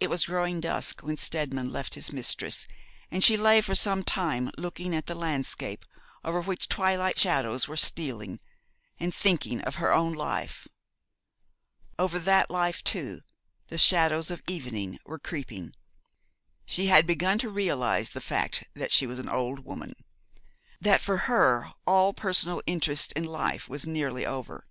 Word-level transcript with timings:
It 0.00 0.08
was 0.08 0.24
growing 0.24 0.60
dusk 0.62 1.02
when 1.02 1.18
Steadman 1.18 1.70
left 1.70 1.94
his 1.94 2.10
mistress, 2.10 2.66
and 3.10 3.22
she 3.22 3.36
lay 3.36 3.60
for 3.60 3.74
some 3.74 4.02
time 4.02 4.50
looking 4.56 4.96
at 4.96 5.04
the 5.04 5.14
landscape 5.14 5.84
over 6.24 6.40
which 6.40 6.70
twilight 6.70 7.18
shadows 7.18 7.68
were 7.68 7.76
stealing, 7.76 8.40
and 8.98 9.14
thinking 9.14 9.60
of 9.60 9.74
her 9.74 9.92
own 9.92 10.14
life. 10.14 10.66
Over 11.98 12.18
that 12.20 12.48
life, 12.48 12.82
too, 12.82 13.20
the 13.66 13.76
shadows 13.76 14.30
of 14.30 14.40
evening 14.48 14.98
were 15.04 15.18
creeping. 15.18 15.74
She 16.64 16.86
had 16.86 17.06
begun 17.06 17.36
to 17.40 17.50
realise 17.50 18.08
the 18.08 18.22
fact 18.22 18.64
that 18.72 18.90
she 18.90 19.06
was 19.06 19.18
an 19.18 19.28
old 19.28 19.66
woman; 19.66 19.92
that 20.80 21.02
for 21.02 21.18
her 21.28 21.72
all 21.86 22.14
personal 22.14 22.62
interest 22.64 23.12
in 23.12 23.24
life 23.24 23.68
was 23.68 23.86
nearly 23.86 24.24
over. 24.24 24.66